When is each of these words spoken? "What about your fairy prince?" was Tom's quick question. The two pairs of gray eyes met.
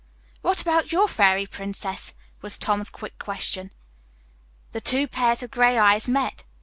"What 0.41 0.63
about 0.63 0.91
your 0.91 1.07
fairy 1.07 1.45
prince?" 1.45 1.85
was 2.41 2.57
Tom's 2.57 2.89
quick 2.89 3.19
question. 3.19 3.69
The 4.71 4.81
two 4.81 5.07
pairs 5.07 5.43
of 5.43 5.51
gray 5.51 5.77
eyes 5.77 6.09
met. 6.09 6.43